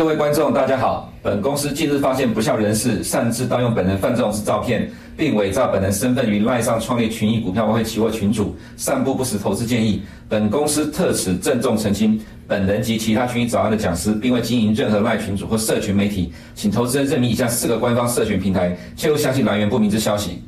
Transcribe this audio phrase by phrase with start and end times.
[0.00, 1.12] 各位观众，大家好。
[1.22, 10.00] 本公司近日发现不肖人士擅自盗用本人范仲式照片，并伪造本人身份于赖上创立群益股票外汇期货群组，散布不实投资建议。
[10.26, 20.42] 本公司特此郑重澄清，本人及其他群益早安的讲师，并未经营任何赖群组或社群媒体，请投资人认明以下四个官方社群平台，切勿相信来源不明之消息。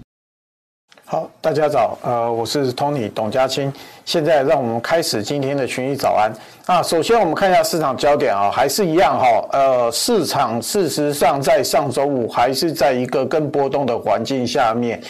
[1.05, 3.71] 好，大家早，呃，我是 Tony 董家清，
[4.05, 6.33] 现在让我们开始今天的群益早安。
[6.65, 15.01] 那首先我们看一下市场焦点啊，还是一样哈，呃，市场事实上在上周五还是在一个更波动的环境下面，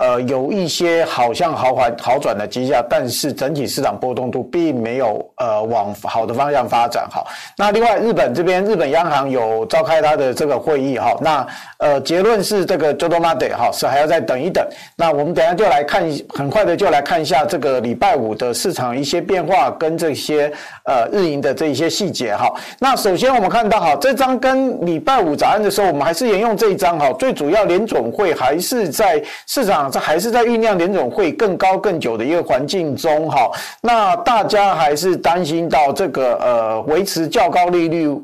[0.00, 7.24] 呃，有一些好像好转好转的迹象，但是整体市场波动度并没有呃往好的方向发展哈。
[7.56, 11.46] 那另外日本这边，日本央行有召开它的这个会议哈，那
[11.78, 14.66] 呃结论是这个 Jodo Made 哈是还要再等一等。
[14.96, 20.52] 那我们等下就来看，很快的就来看一下这个礼拜五的市场一些变化跟这些
[20.84, 21.06] 呃。
[21.16, 38.14] 日营的这一些细节哈，那首先我们看到哈，这张跟礼拜五早安的时候，我们还是沿用这一张哈，最主要联总会还是在市场这还是在酝酿联总会更高更久的一个环境中哈，那大家还是担心到这个呃维持较高利率。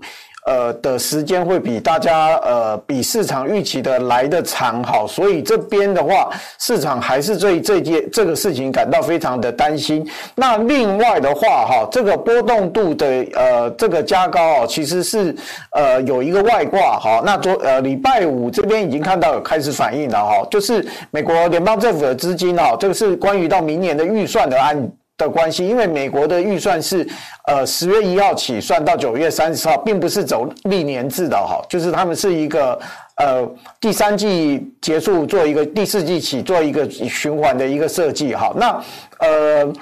[0.46, 10.06] 呃的时间会比大家呃比市场预期的来得长哈，所以这边的话，市场还是对这件这个事情感到非常的担心。
[10.34, 15.34] 那另外的话哈，这个波动度的呃这个加高哦，其实是
[15.70, 17.22] 呃有一个外挂哈。
[17.24, 27.06] 那昨呃礼拜五这边已经看到有开始反应了哈，就是美国联邦政府的资金啊，这个是关于到明年的预算的案的关系，因为美国的预算是
[27.46, 32.78] 呃十月一号起算到九月三十号，并不是走历年制的哈，就是他们是一个
[33.16, 33.48] 呃
[33.80, 38.84] 第三季结束做一个第四季起做一个循环的一个设计哈，那
[39.18, 39.72] 呃。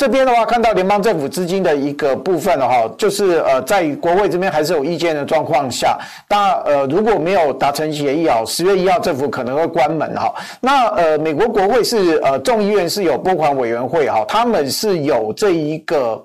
[0.00, 10.32] 这边的话，看到联邦政府资金的一个部分的话，就是呃，在国会这边还是有意见的状况下，那呃，如果没有达成协议啊，十月一号政府可能会关门哈。
[10.58, 16.24] 那呃，美国国会是呃众议院是有拨款委员会哈，他们是有这一个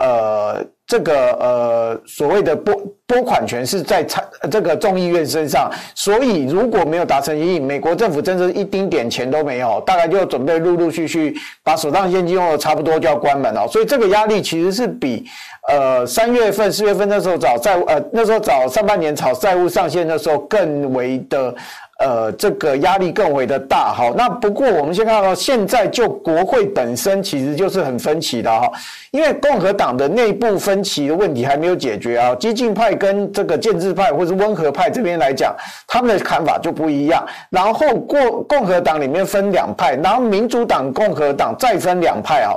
[0.00, 0.64] 呃。
[0.84, 2.74] 这个呃所谓的拨
[3.06, 15.24] 拨款权是在参这个众议院身上，所以如果没有达成协议，美国政府真是一丁点钱都没有，大概就准备陆陆续续把手上现金用的差不多就要关门了，所以这个压力其实是比
[15.70, 21.54] 呃三月份四月份那时候找债务呃那时候找上半年炒债务上限的时候更为的。
[22.02, 24.12] 呃，这个压力更为的大哈。
[24.16, 28.68] 那不过我们先看到，现在就国会本身其实就是很分歧的哈，
[29.12, 32.34] 因为共和党的内部分歧的问题还没有解决啊。
[32.34, 35.54] 激进派跟这个建制派或是温和派这边来讲，
[35.86, 37.24] 他们的看法就不一样。
[37.50, 42.50] 然后过共和党里面分两派，然后民主党、共和党再分两派啊。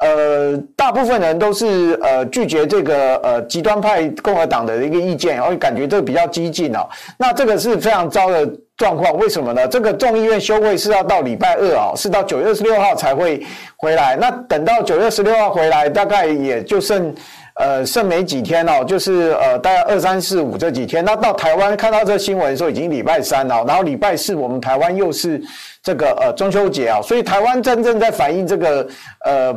[0.00, 6.86] 呃，大部分人都是呃拒绝这个呃极端派共和党的一个意见，然后感觉这个比较激进啊。
[7.18, 8.48] 那这个是非常糟的。
[8.82, 9.68] 状况为什么呢？
[9.68, 13.40] 这个众议院休会是要到礼拜二啊，是到九月二十六号才会
[13.76, 14.16] 回来。
[14.16, 17.14] 那等到九月十六号回来，大概也就剩
[17.54, 21.04] 呃剩没几天哦，就是呃大概二三四五这几天。
[21.04, 25.40] 那到台湾看到这新闻的时候，已经礼拜三了，然后礼拜四我们台湾又是
[25.80, 28.84] 这个呃中秋节啊，所以台湾真正在反映这个
[29.24, 29.54] 呃。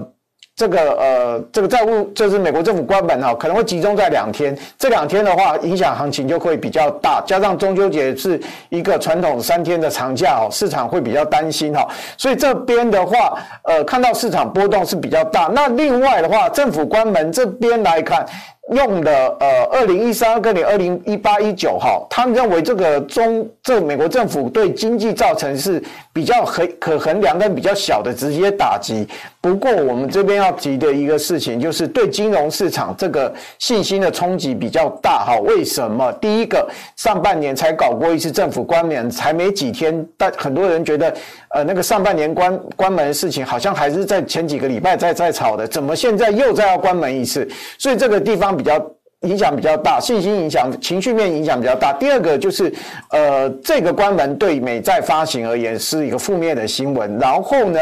[0.55, 4.57] 这个呃，这个债务就是美国政府关门哈，可能会集中在两天。
[4.79, 7.21] 这两天的话，影响行情就会比较大。
[7.27, 8.39] 加上中秋节是
[8.69, 11.85] 一个传统三天的长假哦，市场会比较担心哈。
[12.17, 15.51] 所以这边的话，呃，看到市场波动是比较大。
[15.53, 18.25] 那另外的话，政府关门这边来看。
[18.73, 25.81] 用的呃，二零一三跟你二零一八一九哈，他们认为这个中这美国政府对经济造成是
[26.11, 29.07] 比较可可衡量跟比较小的直接打击。
[29.39, 35.38] 不过我们这边要提的一个事情就是对金融市场这个信心的冲击比较大哈。
[35.41, 36.11] 为什么？
[36.13, 41.13] 第一个上半年才搞过一次政府关联，才没几天，但很多人觉得
[41.56, 47.48] 呃那个上半年关关门的事情好像还是在前几个礼拜在在炒的，怎么现在又再要关门一次？
[47.78, 48.56] 所以这个地方。
[48.56, 48.80] 比较
[49.21, 51.91] 影响比较大，信心影响、情绪面影响比较大。
[51.94, 52.71] 第二个就是，
[53.09, 57.17] 呃，这个关门对美债发行而言是一个负面的新闻。
[57.17, 57.79] 然后呢，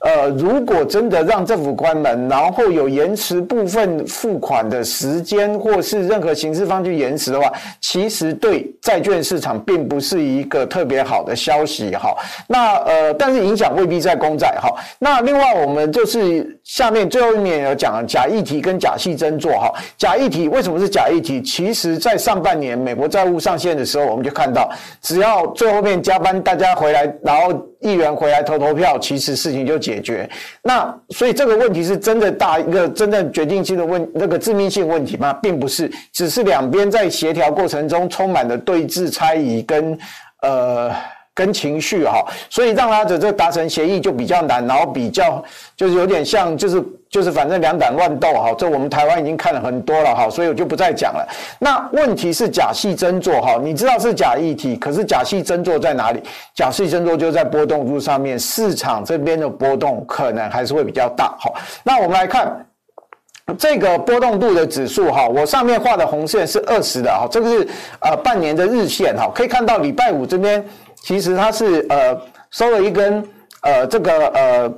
[0.00, 7.50] 呃，如果真的让政府关门，然后有延迟部分付款的时间，或是任何形式方去延迟的话，
[7.80, 12.14] 其实对债券市场并不是一个特别好的消息哈。
[12.46, 14.68] 那呃，但是影响未必在公债哈。
[14.98, 19.72] 那另外我们就是下面最后一面有讲假议题跟假戏真做哈。
[19.96, 20.71] 假议题为什么？
[20.72, 21.40] 不是假议题？
[21.42, 24.70] 其实，在上半年美国债务上限的时候，我们就看到，
[25.00, 30.28] 只要最后面加班，大家回来，然后议员回来投投票，其实事情就解决。
[30.62, 35.32] 那所以这个问题是真的大一个真正决定性的问那个致命性问题吗？
[35.42, 39.96] 并不是，只是两边在协调过程中充满了对峙、猜疑跟
[40.40, 40.90] 呃。
[41.34, 45.42] 跟情绪哈，所以让他的这达成协议就比较难，然后比较
[45.74, 51.26] 就是有点像就是就是反正两党乱斗哈，这我们台湾已经看了很多了哈，所以我就不再讲了。
[51.58, 56.22] 那问题是假戏真做哈，你知道是假议题，可是假戏真做在哪里？
[56.54, 61.50] 假戏真做就在波动度上面，市场这边的波动可能还是会比较大哈。
[61.82, 62.66] 那我们来看
[63.56, 67.68] 这个波动度的指数哈，我上面画的红线是二十的哈，这个是
[68.00, 70.62] 呃半年的日线哈，可以看到礼拜五这边。
[71.02, 72.20] 其实它是呃
[72.50, 73.22] 收了一根
[73.62, 74.72] 呃这个呃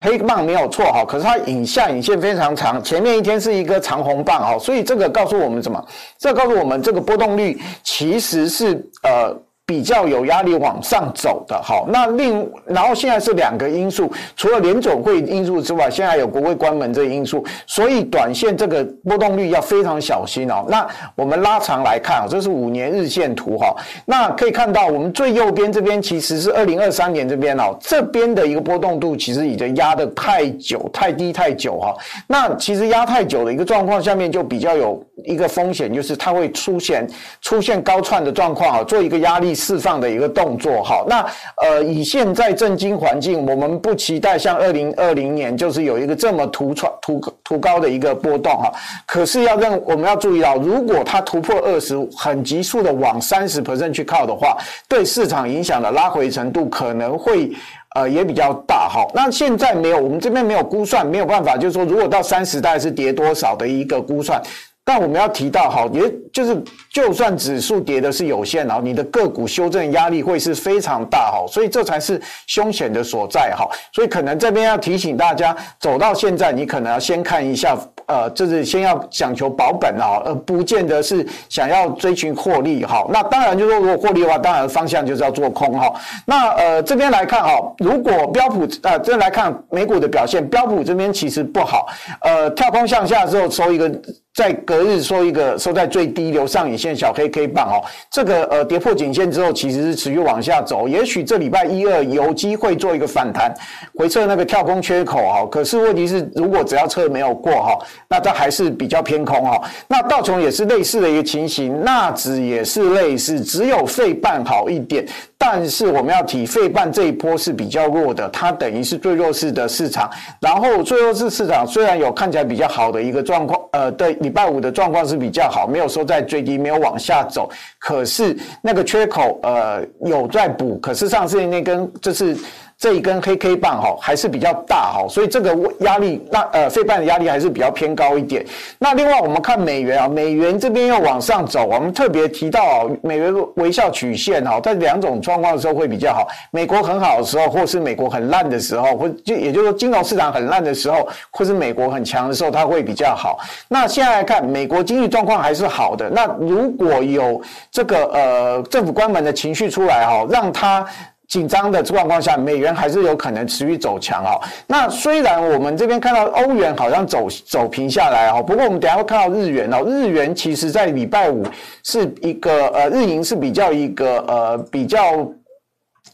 [0.00, 5.84] 黑棒没有错哈，可是它影下影线非常长，前面一天是一个长红棒哈，所以这个告诉我们什么？
[6.18, 9.36] 这告诉我们这个波动率其实是呃。
[9.66, 20.66] 比较有压力往上走的，好，那另然后现在是两个因素，除了联总会因素之外，现在有国会关门这个因素，所以短线这个波动率要非常小心哦。
[20.68, 23.74] 那我们拉长来看啊，这是五年日线图哈，
[24.04, 31.96] 那可以看到我们最右边这边其实是二零二三年这边哦，这边的一个波动度其实已经压得太久、太低、太久哈。
[32.26, 37.08] 那其实压太久的一个状况下面就比较有一个风险，就是它会出现
[37.40, 39.53] 出现高窜的状况啊，做一个压力。
[39.54, 41.24] 释放的一个动作，好，那
[41.62, 48.72] 呃，以现在政经环境，我们不期待像二零二零年，就是有一个这么突窜、突突高的一个波动哈。
[49.06, 54.56] 可是要让我们要注意到，如果它突破二十，很急速的往三十 percent 去靠的话，
[54.88, 57.50] 对市场影响的拉回程度可能会
[57.94, 59.06] 呃也比较大哈。
[59.14, 64.42] 那现在没有，我们这边没有估算，没有办法，就是说如果到三十，大概是跌多少的一个估算。
[64.86, 77.74] 但我们要提到，哈，也就是就算指数跌的是有限，哈，你的个股修正压力会是非常大，哈，所以这才是凶险的所在，哈，所以可能这边要提醒大家，走到现在，你可能要先看一下，
[78.06, 83.06] 呃，就是先要讲求保本啊，而不见得是想要追寻获利，哈。
[83.10, 85.90] 那当然就是说，如果获利的话，当然方向就是要做空，哈。
[86.26, 91.86] 那呃这边来看，哈，如果标普呃这边来看美股的表现，标普这边其实不好，
[92.20, 93.90] 呃，跳空向下之后收一个。
[94.34, 103.54] 在隔日收一个收在最低留上影线小黑 K 棒哦，这个呃跌破颈线之后，其实是持续往下走，也许这礼拜一二有机会做一个反弹，
[103.94, 105.46] 回测那个跳空缺口哈。
[105.48, 107.78] 可是问题是，如果只要测没有过哈，
[108.08, 109.62] 那它还是比较偏空哈。
[109.86, 115.06] 那道琼也是类似的一个情形，纳指也是类似，只有费半好一点。
[115.46, 120.10] 但是我们要提费半这一波是比较弱的，它等于是最弱势的市场。
[120.40, 127.50] 然后最弱势市场虽然有看起来比较好的一个状况，呃，对，礼拜五的状况是比较好，没有说在最低，没有往下走。
[127.78, 130.78] 可是那个缺口，呃，有在补。
[130.78, 132.34] 可是上次那根就是。
[132.78, 138.44] 这一根黑 K 棒哈还是比较大哈，所以这个压力那呃费半的压力还是比较偏高一点。
[138.78, 146.26] 那另外我们看美元啊，美元这边要往上走，我们特别提到，美元微笑曲线哈，在两种状况的时候会比较好。
[146.50, 153.38] 美国很好的时候，或是美国很烂的时候，或就也就是说金融市场很烂的时候，或是美国很强的时候，它会比较好。
[153.68, 156.10] 那现在来看，美国经济状况还是好的。
[156.10, 160.86] 那如果有这个呃政府关门的情绪出来哈，让它。
[161.34, 164.40] 紧张的状况下，美元还是有可能持续走强哦。
[164.68, 169.82] 那虽然我们这边看到欧元好像走走平下来哦，不过我们等下会看到日元哦。
[169.84, 171.44] 日元其实在礼拜五
[171.82, 175.00] 是一个呃日银是比较一个呃比较，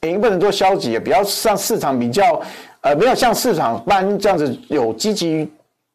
[0.00, 2.40] 也不能说消极，比较像市场比较
[2.80, 5.46] 呃没有像市场般这样子有积极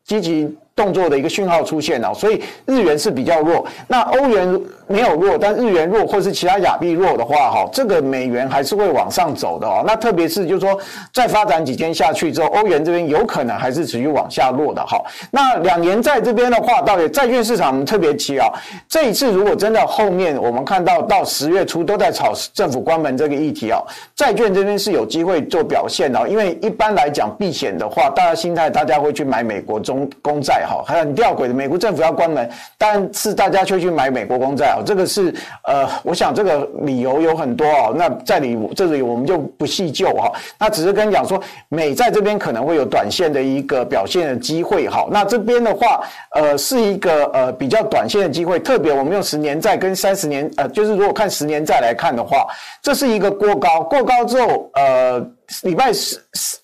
[0.03, 3.65] 积极动作的一个讯号出现哦，所以日元是比较弱。
[3.87, 4.61] 那欧元。
[4.87, 9.83] 没有弱，但日元弱，或是其他亚币弱的话，哈，这个美元还是会往上走的哦。
[9.85, 10.77] 那特别是就是说，
[11.11, 15.01] 再发展几天下去之后，欧元这边有可能还是持续往下落的哈。
[15.31, 18.47] 那两年债这边的话，到底债券市场特别提啊，
[18.87, 23.81] 这一次如果真的后面我们看到到十月初都在炒政府关门这个议题啊，
[24.15, 34.74] 债券这边是有机会做表现的，因为一般来讲避险的话，大家心态大家会去买美国中公债哈，还很吊诡的，美国政府要关门，但是大家却去买美国公债。
[34.83, 37.93] 这个是呃，我想这个理由有很多哦。
[37.95, 40.31] 那在里这里我们就不细究哈。
[40.59, 45.07] 那只是跟你讲说，美在这边可能会有短线的一个表现的机会哈。
[45.11, 46.01] 那这边的话，
[46.33, 48.59] 呃，是一个呃比较短线的机会。
[48.59, 52.47] 特别我们用十年债跟三十年呃，就是如果看十年债来看的话，
[52.81, 55.19] 这是一个过高，过高之后呃，
[55.63, 56.19] 礼拜四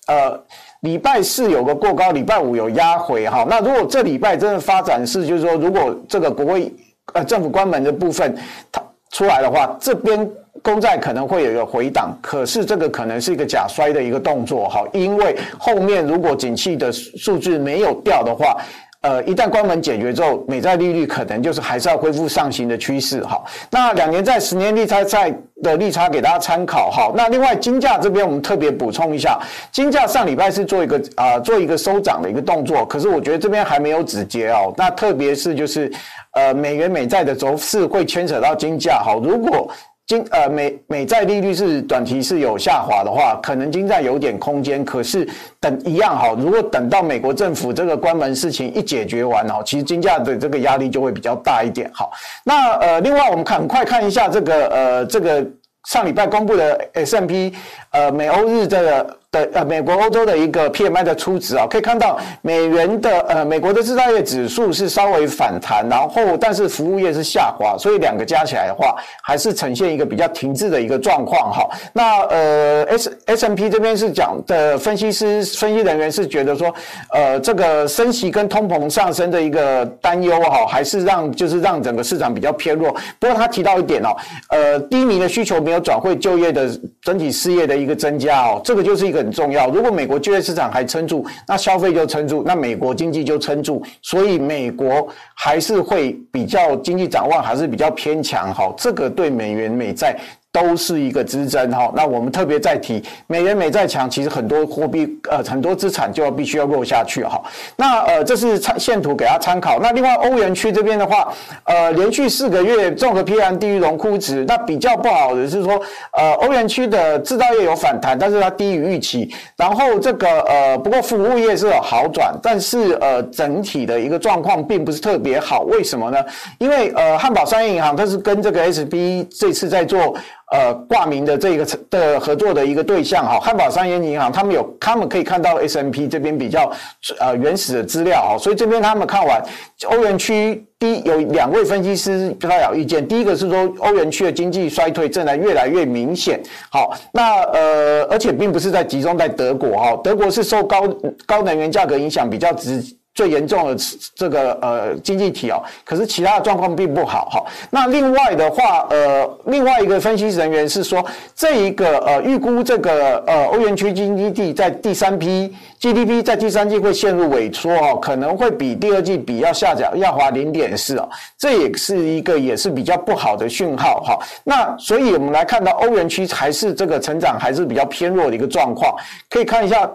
[0.06, 0.40] 呃。
[0.82, 3.46] 礼拜四有个过高，礼拜五有压回哈。
[3.48, 6.74] 那如果这礼拜真的发展是，就是说，如果这个国会
[7.14, 8.36] 呃政府关门的部分
[8.70, 10.30] 它出来的话，这边
[10.62, 18.56] 公债可能会有一个回档，可是这个可能是一个假摔的一个动作哈，因为后面如果景气的数据没有掉的话。
[19.02, 23.42] 呃，一旦关门解决之后，美债利率可能就是还是要恢复上行的趋势哈。
[23.68, 27.12] 那两年债、十年利差债的利差给大家参考哈。
[27.16, 29.40] 那另外金价这边我们特别补充一下，
[29.72, 34.72] 金价上礼拜是做一个啊、做一个收涨的一个动作，可是我觉得这边还没有止跌哦。
[34.76, 35.90] 那特别是就是
[36.34, 39.14] 呃美元美债的走势会牵扯到金价哈。
[39.20, 39.68] 如果
[40.12, 44.84] 金呃美美债利率是短期是有下滑的话，可能金价有点空间。
[44.84, 45.26] 可是
[45.58, 51.90] 等一样哈，如果等到美国政府这个关门事情一解决完哦，其实金价的这个压力就会比较大一点。
[51.94, 52.10] 好，
[52.44, 55.42] 那呃，另外我们看很快看一下这个呃这个
[55.88, 57.54] 上礼拜公布的 S M P
[57.92, 59.16] 呃美欧日这个。
[59.32, 71.66] 的呃，美国、欧洲的一个 PMI 的初值啊，可以看到美元的呃，美国的制造业指数是稍微反弹，然后但是服务业是下滑，所以两个加起来的话，还是呈现一个比较停滞的一个状况哈。
[71.94, 76.70] 那呃，S S M P 这边是讲的分析师、分析人员是觉得说，
[77.14, 82.94] 呃，这个升息跟通膨上升的一个担忧哈，还是让就是让整个市场比较偏弱。
[83.18, 84.14] 不过他提到一点哦，
[84.50, 86.68] 呃，低迷的需求没有转会就业的
[87.00, 89.22] 整体失业的一个增加哦，这个就是一个。
[89.22, 89.70] 很重要。
[89.70, 93.80] 如果美国就业市场还撑住，那消费就撑住，那美国经济就撑住。
[94.02, 98.52] 所以美国还是会比较经济展望还是比较偏强。
[98.52, 100.18] 好，这个对美元美债。
[100.52, 107.42] 都是一个支撑哈，那我们特别再提，美元美债强，其实很多货币呃很多资产就要必须要落下去哈。
[107.74, 109.78] 那呃这是参线图给大家参考。
[109.80, 111.32] 那另外欧元区这边的话，
[111.64, 115.80] 呃连续四个月综合 P M 低于荣枯值，那比较不好的是说，
[116.12, 119.34] 呃欧元区的制造业有反弹，但是它低于预期。
[119.56, 125.62] 然后这个呃不过服务业是有好转，但是呃整体的一个状况并不是特别好。
[125.62, 126.18] 为什么呢？
[126.58, 130.14] 因为呃汉堡商业银行它是跟这个 SB 这次在做。
[130.52, 136.70] 呃，挂名的这个的合作的一个对象哈，汉堡商业银行，他们有，他们可以看到 S&P 这边比较
[137.18, 139.42] 呃原始的资料哈，所以这边他们看完
[139.86, 146.38] 欧元区第一有两位分析师发表意见，第一个是说欧元区的经济衰退正在越来越明显，
[146.70, 150.86] 好，那呃而且并不是在集中在德国哈，德国是受高
[151.24, 152.84] 高能源价格影响比较直。
[153.14, 153.76] 最严重的
[154.14, 157.44] 这个呃经济体哦，可是其他的状况并不好哈。
[157.70, 161.04] 那另外的话，呃，另外一个分析人员是说，
[161.34, 174.18] 这一个呃预估这个呃欧元区经济体在第三批 GDP 在第三季会陷入萎缩哦，可能会比第二季比要下降要滑零点四哦，这也是一个也是比较不好的讯号哈。
[174.42, 178.96] 那所以我们来看到欧元区还是这个成长还是比较偏弱的一个状况，
[179.28, 179.90] 可以看一下。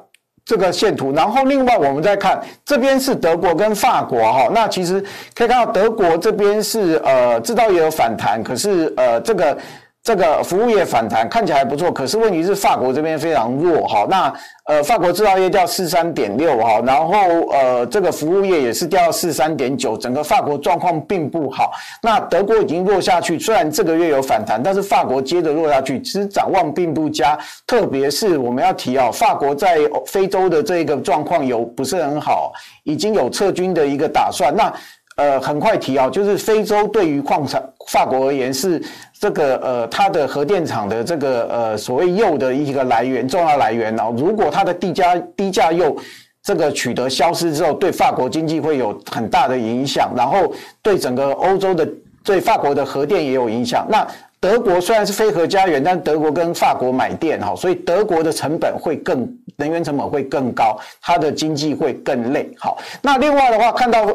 [0.47, 5.03] 这个线图，然后另外我们再看这边是德国跟法国哈，那其实
[5.35, 9.57] 可以看到德国这边是呃制造业有反弹，可是呃这个。
[10.07, 14.07] 这个服务业反弹看起来还不错，可是问题是法国这边非常弱哈。
[14.09, 14.33] 那
[14.63, 17.17] 呃，法国制造业掉四三点六哈，然后
[17.51, 21.73] 呃，这个服务业也是掉四三点九，整个法国状况并不好。
[22.01, 27.37] 那德国已经落下去，虽然这个月有反弹，但是法国接着落下去，其实展望并不佳。
[27.65, 34.55] 特别是我们要提啊，法国在非洲的这个状况有不是很好，已经有撤军的一个打算。
[34.55, 34.73] 那
[35.17, 38.79] 呃，很快提啊，就是非洲对于矿产，法国而言是
[39.19, 44.13] 这个呃，它的核电厂的这个呃所谓铀的一个来源，重要来源哦。
[44.15, 45.99] 如果它的低价低价铀
[46.43, 51.89] 这个取得消失之后，对法国经济会有很大的影响，然后对整个欧洲的
[52.23, 53.87] 对法国的核电也有影响。
[53.89, 54.07] 那
[54.39, 62.47] 德国虽然是非核家园，但德国跟法国买电哈，所以德国的成本会更能源成本会更高，它的经济会更累。
[62.59, 64.05] 好，那另外的话看到。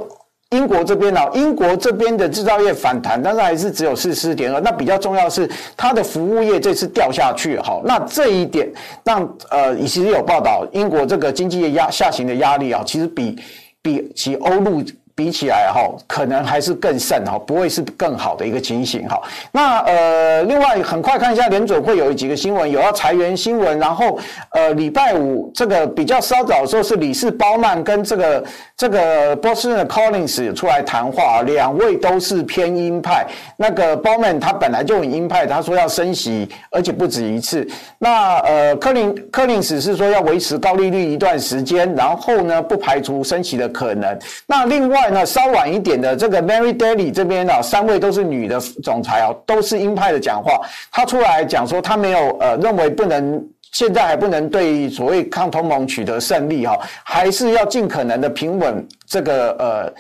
[0.53, 4.61] 英国这边呢，英国这边的制造业反弹，但是还是只有四四点二。
[4.61, 8.71] 那比较重要的是，它的服务业这次掉下去，好，那这一点
[9.03, 13.37] 让呃，其实有报道，英国这个经济压下行的压力啊，其实比
[13.83, 14.83] 比其欧陆。
[15.15, 19.21] 比起来哈，可能还是更甚哈，不会是更好的一个情形哈。
[19.53, 24.19] 那呃，另外很快看一下联准会有几个新闻，有要裁员新闻，然后
[24.53, 33.27] 呃，礼拜五这个比较稍早的时候是理事鲍曼跟这个这个波士顿的 Collins 出来谈话，两位都是偏鹰派。
[33.59, 37.69] 那个鲍曼他本来就很鹰派，他说要升息，而且不止一次。
[37.99, 44.19] 那呃，柯林柯林斯是说要维持高利率一段时间，然后呢不排除升息的可能。
[44.47, 45.02] 那另外。
[45.25, 50.61] 稍晚一点的这个 Mary Daly 这边啊，三位都是女的总裁啊，都是鹰派的讲话。
[50.91, 53.43] 她出来讲说，她没有呃认为不能
[53.73, 59.93] 现在还不能对所谓抗通盟取得胜利哈，还是要尽可能的平稳这个呃。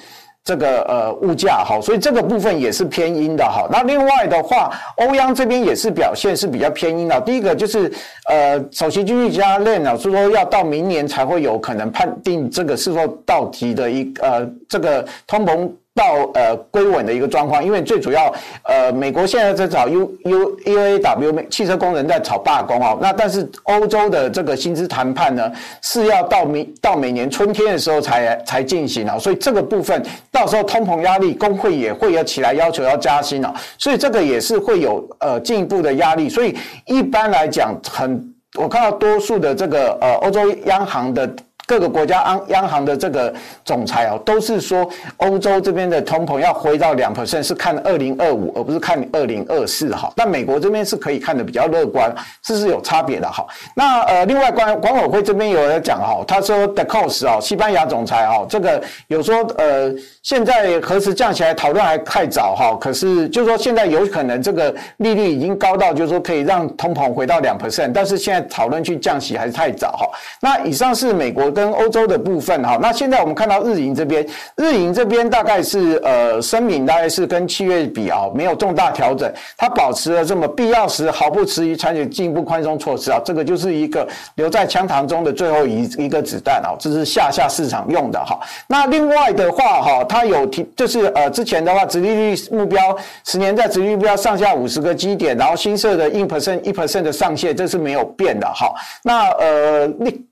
[0.44, 3.68] 这个呃物价好，所以这个部分也是偏阴的哈。
[3.70, 7.20] 那另外的话，欧央这边也是表现是比较偏阴的。
[7.20, 7.92] 第一个就是
[8.28, 15.70] 呃，首席经济家列呢是说要到明年才会有可能判定这个是否到期的一呃这个通膨。
[15.94, 18.32] 到呃归稳的一个状况，因为最主要
[18.64, 36.56] 呃美国现在在找 U U U A W 汽车工人在炒罢工哦，那但是欧洲的这个薪资谈判呢是要到明到每年春天的时候才才进行啊，所以这个部分到时候通膨压力工会也会要起来要求要加薪啊，所以这个也是会有呃进一步的压力，所以
[36.87, 41.30] 一般来讲很我看到多数的这个呃欧洲央行的。
[41.73, 43.33] 各个国家央央行的这个
[43.64, 44.87] 总裁哦，都是说
[45.17, 50.12] 欧洲这边的通膨要回到两 percent，是看二零二五，而不是看二零二四哈。
[50.14, 53.47] 但美国这边是可以看得比较乐观，这是有差别的哈。
[53.75, 59.91] 那呃，另外管管委会这边有人讲哈，他说 De Cos 哦，西班牙总裁哦，这个有说呃，
[60.23, 62.76] 现在何时降起来讨论还太早哈。
[62.79, 70.07] 可是就是说现在有可能这个利率已经高到就是说可以让通膨回到两 percent，但是现在讨论去降息还是太早哈。
[70.38, 71.50] 那以上是美国。
[71.52, 74.26] 跟跟欧洲的部分哈，那现在我们看到日银这边，
[74.57, 84.04] 日银这边大概是呃声明，大概是跟七月比啊，没有重大调整，它保持了这么必要时毫不迟疑采取进一步宽松措施啊，这个就是一个
[84.35, 88.37] 留在枪膛中的最后一一个子弹啊，这是下下市场用的哈。
[88.66, 98.75] 那另外的话哈，它有提就是呃之前的话，殖利率目标十年在殖利率目标上下五十个基点，然后新设的一 percent 一 percent 的上限，这是没有变的哈。
[99.04, 100.26] 那呃另。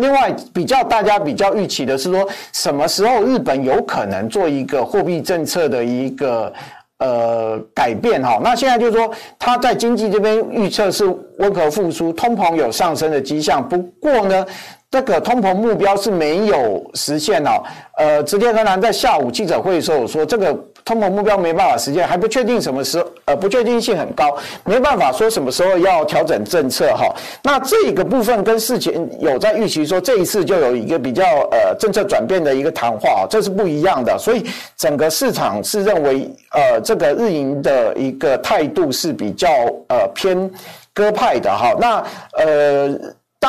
[0.00, 6.52] 另外，比较大家比较预期的是说，什么时候日本有可能做一个货币政策的一个
[6.98, 8.40] 呃改变哈？
[8.42, 11.04] 那现在就是说，它在经济这边预测是
[11.38, 13.66] 温和复苏，通膨有上升的迹象。
[13.68, 14.44] 不过呢，
[14.90, 17.62] 这个通膨目标是没有实现哦。
[17.96, 20.56] 呃，植田和男在下午记者会的时候说，这个。
[20.82, 27.14] 通膨目标没办法实现，还不确定什么时候，呃，不确定性很高，没办法说什么时候要调整政策哈。
[27.44, 34.18] 那这个部分跟事前有在预期说这一次就有一个比较呃政策转变的一个谈话，这是不一样的。
[34.18, 39.48] 所以整个市场是认为呃这个日银的一个态度是比较
[39.90, 40.50] 呃偏
[40.94, 41.74] 鸽派的哈。
[41.78, 42.02] 那
[42.42, 42.98] 呃。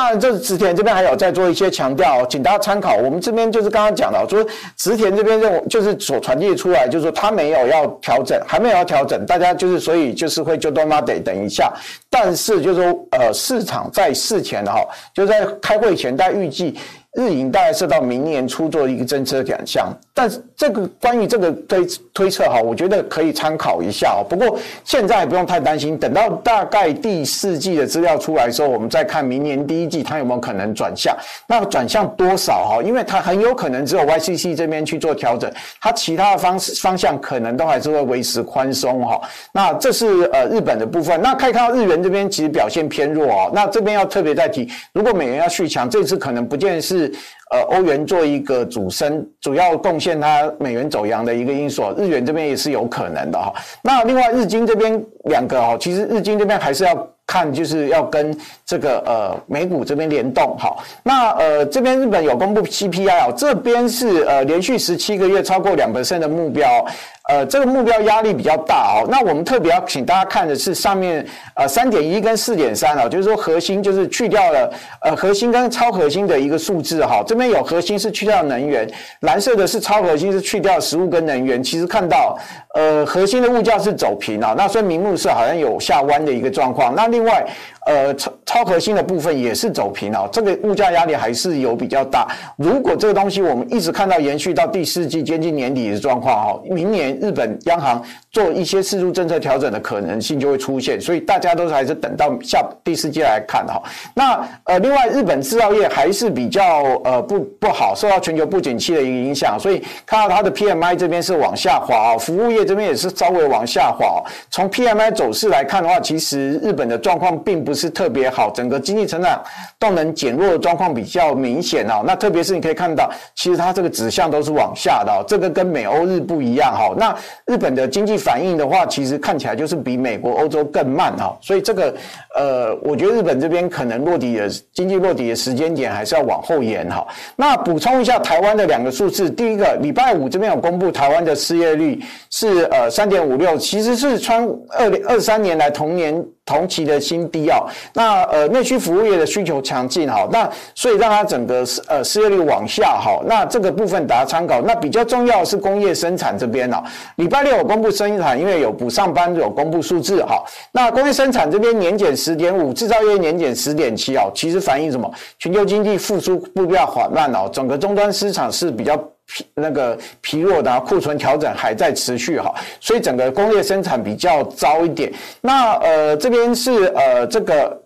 [0.02, 2.96] 当然，这植田这边还有在做一些强调，请大家参考。
[2.96, 4.44] 我们这边就是刚刚讲的，就是
[4.76, 11.72] 植田这边认为就是所传递出来，就是说他没有要调整，还没有要调整，大家就是所以就是会就多妈得等一下。
[12.10, 14.84] 但是就是说，呃，市场在事前哈，
[15.14, 16.76] 就在开会前，大家预计。
[17.14, 24.24] 日银大概是到明年初做一个政策转向，但是这个关于这个推推测哈，我觉得可以参考一下哦。
[24.26, 31.14] 不过现在不用太担心，等到大概第四季的资料出来的时候，我们再看明年第一季它有没有可能转向。
[31.46, 32.82] 那转向多少哈？
[32.82, 39.20] 因为它很有可能只有 YCC 这边去做调整，它其他的方式方向可能都还是会维持宽松哈。
[39.52, 41.20] 那这是呃日本的部分。
[41.20, 43.50] 那可以看到日元这边其实表现偏弱哦。
[43.52, 47.12] 那这边要特别再提，如果美元要续强，这次可能不见是是。
[47.52, 53.52] 呃，欧元做一个主升，主要贡献它美元走阳的一个因素，日元这边也是有可能的哈。
[53.82, 56.94] 那另外日经这边两个哈，其实日经这边还是要
[57.32, 60.76] 看，就是要跟这个呃美股这边联动哈。
[61.02, 66.84] 那呃这边日本有公布 CPI 哦，这边是呃连续十七个月超过两百分的目标。
[67.28, 69.06] 呃，这个目标压力比较大哦。
[69.08, 77.22] 那我们特别要请大家看的是上面呃三点一跟四点三哦，就是说核心就是去掉了呃核心跟超核心的一个数字哈。
[77.24, 78.90] 这边有核心是去掉能源，
[79.20, 81.62] 蓝色的是超核心是去掉食物跟能源。
[81.62, 82.36] 其实看到
[82.74, 86.92] 呃核心的物价是走平啊，那所以名目是好像有下弯的一个状况。
[86.92, 87.46] 那另外。
[87.86, 92.28] 呃，超超核心的部分也是走平哦，这个物价压力还是有比较大。
[92.56, 103.82] 如果这个东西我们一直看到延续到第四季接近年底的状况哈，明年日本央行做一些适度政策调整的可能性就会出现，所以大家都还是等到下第四季来看哈。
[104.14, 114.22] 那呃，另外日本制造业还是比较呃不不好，受到全球不景气的一个影响，所以看到它的 PMI 这边是往下滑哦，服务业这边也是稍微往下滑。
[114.50, 117.71] 从 PMI 走势来看的话，其实日本的状况并不。
[117.72, 119.42] 不是特别好，整个经济成长
[119.80, 122.02] 动能减弱的状况比较明显哦。
[122.04, 126.94] 那特别是你可以看到，其实它这个指向都是往下的哦，这个跟美欧日不一样哈。
[126.98, 131.34] 那日本的经济反应的话，其实看起来就是比美国、欧洲更慢哈。
[131.40, 131.94] 所以这个
[132.34, 137.06] 呃，我觉得日本这边可能落底的经济落底的时间点还是要往后延哈。
[137.36, 144.46] 那补充一下台湾的两个数字，第一个礼拜五这边有公布台湾的失业率是呃三点五六，其实是穿
[144.78, 146.22] 二零二三年来同年。
[146.44, 147.66] 同期的新低哦。
[147.94, 153.20] 那呃内需服务业的需求强劲哈，那所以让它整个呃失业率往下哈。
[153.26, 154.60] 那这个部分大家参考。
[154.60, 156.82] 那比较重要是工业生产这边哦。
[157.16, 160.42] 礼拜六有公布生产，因为有补上班有公布数字哈。
[160.72, 164.30] 那工业生产这边年减十点五，制造业年减十点七哦。
[164.34, 165.10] 其实反映什么？
[165.38, 169.11] 全球经济复苏步调缓慢哦，整个终端市场是比较。
[169.54, 175.12] 那个疲弱的库存调整还在持续哈，所以整个工业生产比较糟一点。
[175.40, 177.80] 那呃这边是呃这个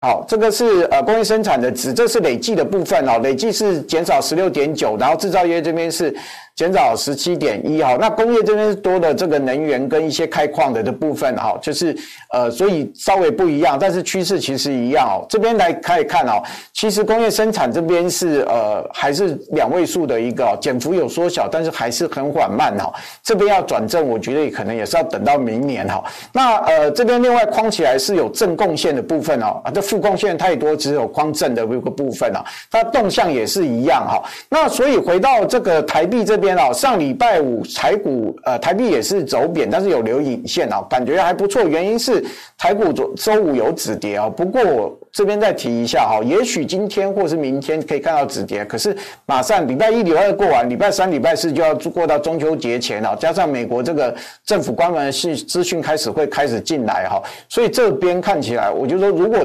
[0.00, 6.14] 好，这个是呃工业生产的值，这是累计的部分哦，累计是减少十六点九，然后制造业这边是。
[6.56, 11.94] 减少十七点一哈，那工业这边是多的这个能源跟一些开矿的的部分哈，就是
[12.32, 15.26] 呃，所以稍微不一样，但是趋势其实一样哦。
[15.28, 16.42] 这边来可以看哦，
[16.72, 22.90] 其实工业生产这边是呃还是两位数的一个减幅有缩小，但是还是很缓慢哈。
[23.22, 26.02] 这边要转正，我觉得可能也是要等到明年哈。
[26.32, 34.22] 那呃这边另外框起来是有正贡献的部分哦，啊这负贡献太多，只有框正的一个部分啊，它动向也是一样哈。
[34.48, 36.45] 那所以回到这个台币这边。
[36.72, 41.62] 上礼拜五台股呃台币也是走贬，但是有留影线啊，感觉还不错。
[41.64, 42.22] 原因是
[42.58, 59.38] 台股周周五有止跌啊，不过我这边再提一下哈，也许今天或是明天可以看到止跌，可是马上礼拜一、礼拜二过完，礼拜三、礼拜四就要过到中秋节前了，加上美国这个政府官员信资讯开始会开始进来哈，所以这边看起来，我就说如果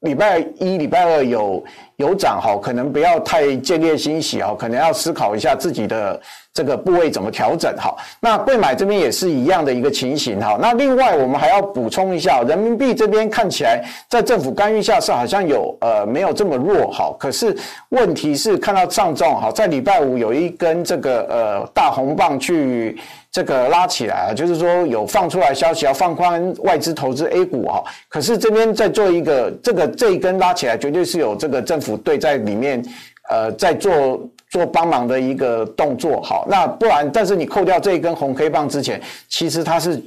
[0.00, 1.62] 礼拜一、礼拜二有
[1.98, 6.20] 有涨哈，可能不要太见猎心喜啊，可能要思考一下自己的。
[6.54, 7.72] 这个部位怎么调整？
[7.78, 10.40] 好，那贵买这边也是一样的一个情形。
[10.40, 16.90] 哈，那另外我们还要补充一下，人民币这边看起来在政府干预下是好像有呃没有这么弱。
[16.90, 17.56] 哈，可是
[17.90, 22.98] 问题是看到上证哈，在礼拜五有一根这个呃大红棒去
[23.30, 27.84] 这个拉起来，就是说有放出来消息要放宽外资投资 A 股哈。
[28.08, 32.82] 可是这边在做一个这个这一根拉起来，绝对是有这个政府队在里面
[33.30, 34.28] 呃在做。
[34.50, 38.98] 做帮忙的一个动作，好，那不然，但是你扣掉这一根红黑棒之前，
[39.28, 40.02] 其实它是。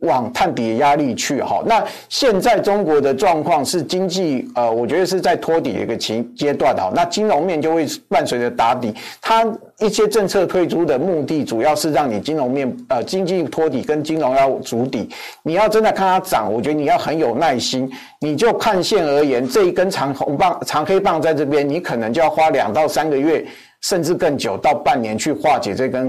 [0.00, 9.44] 往探底的压力去哈，那现在中国的状况是经济呃，我觉得是在托底的一个阶阶段哈，那金融面就会伴随着打底，它
[9.80, 15.08] 一些政策推出的目的主要是让你金融面呃经济托底跟金融要筑底，
[15.42, 23.44] 你要真的看它涨，我觉得你要很有耐心，你就看线而言，这一根长红棒长黑棒在这边，你可能就要花两到三个月，
[23.80, 26.08] 甚至更久到半年去化解这根。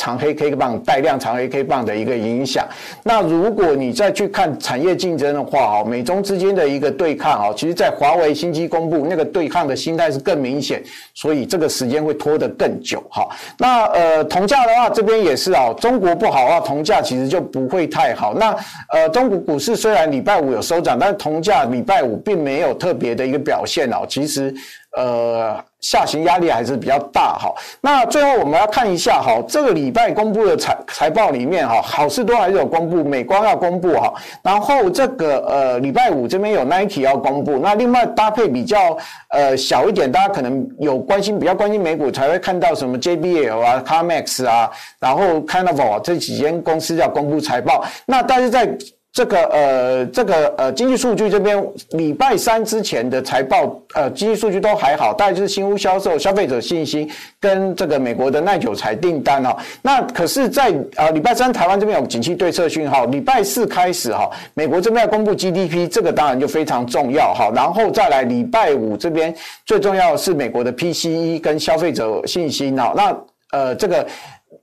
[0.00, 2.66] 长黑 K 棒带量长黑 K 棒的一个影响，
[3.02, 10.82] 那如果你再去看产业竞争的话，哦，美中之间的一个对抗，哦，其实在华为新机公布那个对抗的心态是更明显，
[11.12, 13.28] 所以这个时间会拖得更久，哈。
[13.58, 18.32] 那呃，铜价的话，这边也是哦，中国不好的话，铜价其实就不会太好。
[18.32, 18.56] 那
[18.94, 24.54] 呃，中国股市虽然礼拜五有收涨，但是铜价礼拜五并没有特别的一个表现哦，其实。
[24.96, 27.54] 呃，下行压力还是比较大哈。
[27.80, 34.12] 那最后我们要看一下哈，这个礼拜公布的财财报里面哈，好事多还是有公布，美光要公布哈。
[34.42, 38.96] 然后这个呃礼拜五这边有 Nike 要公布，那另外搭配比较
[39.28, 47.84] 呃小一点，大家可能有关心比较关心美股才会看到什么 JBL 啊、CarMax 啊，然后 Carnival 这几间公司要公布财报。
[48.06, 48.68] 那但是在
[49.12, 59.56] 这个呃，这个呃，经济数据这边礼拜三之前的财报，呃，经济数据都还好，大概就是新屋销售、消费者信心跟这个美国的耐久财订单哦。
[59.82, 67.50] 那可是在，在呃礼拜三台湾这边有景气对策讯号，礼拜四开始哈，美国这边要公布 GDP，这个当然就非常重要哈。
[67.52, 69.34] 然后再来礼拜五这边
[69.66, 72.92] 最重要的是美国的 PCE 跟消费者信心哦。
[72.94, 73.16] 那
[73.50, 74.06] 呃这个。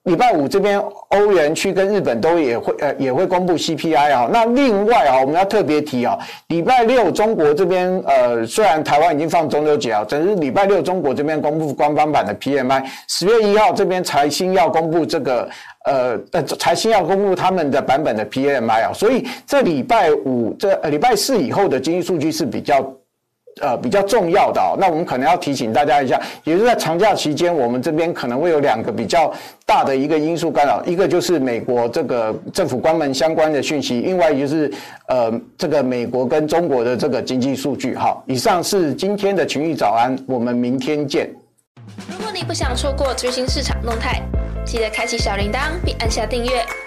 [0.08, 6.18] 礼拜五这边欧元区跟日本都也会呃也会公布 CPI 啊，那另外啊我们要特别提啊，
[6.48, 15.50] 礼拜六中国这边呃虽然台湾已经放中秋节啊，只是礼拜六中国这边公布官方版的 PMI，十月一号这边财新要公布这个
[15.84, 22.90] 呃呃财新要公布他们的版本的 PMI 啊，所以这礼拜五这呃礼拜四以后的经济数据是比较。
[23.62, 29.32] 呃，比较重要的哦，那我们可能要提醒大家一下，也就是在长假期间，我们这边可能会有两个比较
[29.66, 34.72] 大的一个因素干扰，一个就是美国这个政府关门相关的讯息，另外就是
[35.08, 37.96] 呃，这个美国跟中国的这个经济数据。
[37.96, 41.30] 好，以上是今天的群益早安，我们明天见。
[42.10, 44.22] 如果你不想错过最新市场动态，
[44.66, 46.87] 记得开启小铃铛并按下订阅。